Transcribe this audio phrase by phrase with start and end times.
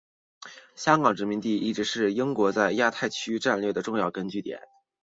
[0.73, 4.59] 香港殖民地一直是英国在亚太区战略的重要据点。